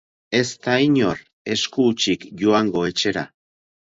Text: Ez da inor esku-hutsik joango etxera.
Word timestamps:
Ez 0.37 0.45
da 0.67 0.77
inor 0.85 1.19
esku-hutsik 1.57 2.25
joango 2.43 2.83
etxera. 2.93 3.27